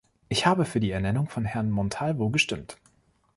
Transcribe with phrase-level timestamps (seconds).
[0.29, 2.79] Ich habe für die Ernennung von Herrn Montalvo gestimmt.